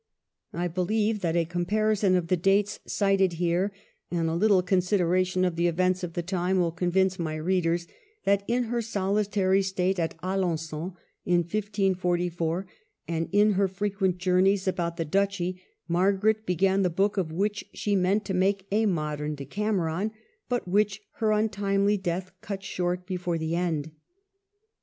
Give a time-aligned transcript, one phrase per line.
[0.55, 3.71] I believe that a comparison of the dates cited here,
[4.09, 7.85] and a little consideration of the events of the time, will convince my readers
[8.23, 12.65] that in her solitary state at Alengon in 1544,
[13.07, 17.69] and in her frequent journeys about the duchy, Marga ret began the book of which
[17.71, 20.13] she meant to make a modern" Decameron,"
[20.49, 23.91] but which her untimely death cut short before the end.